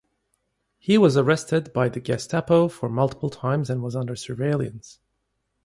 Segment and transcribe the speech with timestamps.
[0.79, 4.99] He was arrested by the Gestapo for multiple times and was under surveillance.